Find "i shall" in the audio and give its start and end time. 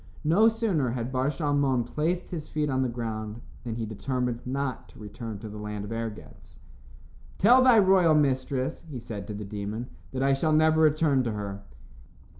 10.23-10.53